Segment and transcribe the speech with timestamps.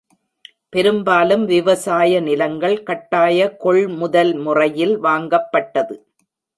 [0.69, 5.95] பெரும்பாலும் விவசாய நிலங்கள் கட்டாய கொள்முதல் முறையில் வாங்கப்பட்டது.